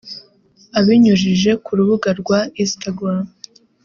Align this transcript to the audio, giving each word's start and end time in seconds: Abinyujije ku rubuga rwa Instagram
Abinyujije 0.79 1.51
ku 1.63 1.71
rubuga 1.77 2.09
rwa 2.19 2.39
Instagram 2.63 3.23